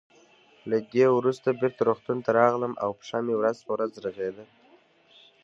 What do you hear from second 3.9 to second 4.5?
رغېده.